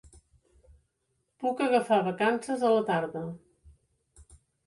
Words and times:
Puc 1.43 1.61
agafar 1.65 1.99
vacances 2.09 2.65
a 2.69 2.73
la 2.79 2.81
tarda. 2.89 3.23